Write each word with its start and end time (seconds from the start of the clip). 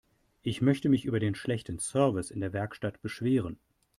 Ich 0.41 0.63
möchte 0.63 0.89
mich 0.89 1.05
über 1.05 1.19
den 1.19 1.35
schlechten 1.35 1.77
Service 1.77 2.31
in 2.31 2.39
der 2.39 2.53
Werkstatt 2.53 3.03
beschweren. 3.03 3.59